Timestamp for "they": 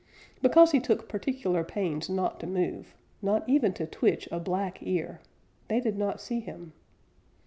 5.67-5.79